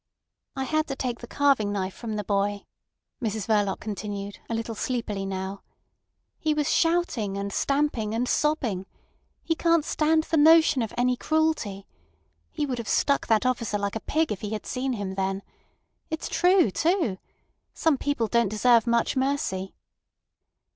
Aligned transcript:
"I 0.55 0.63
had 0.63 0.87
to 0.87 0.95
take 0.95 1.19
the 1.19 1.27
carving 1.27 1.71
knife 1.71 1.93
from 1.93 2.15
the 2.15 2.23
boy," 2.23 2.65
Mrs 3.21 3.45
Verloc 3.45 3.79
continued, 3.79 4.39
a 4.49 4.55
little 4.55 4.73
sleepily 4.73 5.27
now. 5.27 5.61
"He 6.39 6.55
was 6.55 6.73
shouting 6.73 7.37
and 7.37 7.53
stamping 7.53 8.15
and 8.15 8.27
sobbing. 8.27 8.87
He 9.43 9.53
can't 9.53 9.85
stand 9.85 10.23
the 10.23 10.37
notion 10.37 10.81
of 10.81 10.91
any 10.97 11.15
cruelty. 11.15 11.85
He 12.49 12.65
would 12.65 12.79
have 12.79 12.89
stuck 12.89 13.27
that 13.27 13.45
officer 13.45 13.77
like 13.77 13.95
a 13.95 13.99
pig 13.99 14.31
if 14.31 14.41
he 14.41 14.53
had 14.53 14.65
seen 14.65 14.93
him 14.93 15.13
then. 15.13 15.43
It's 16.09 16.27
true, 16.27 16.71
too! 16.71 17.19
Some 17.75 17.99
people 17.99 18.25
don't 18.25 18.49
deserve 18.49 18.87
much 18.87 19.15
mercy." 19.15 19.75